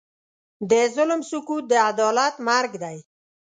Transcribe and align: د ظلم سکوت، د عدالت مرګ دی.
د 0.69 0.71
ظلم 0.95 1.21
سکوت، 1.31 1.63
د 1.71 1.73
عدالت 1.91 2.35
مرګ 2.47 2.71
دی. 2.83 2.97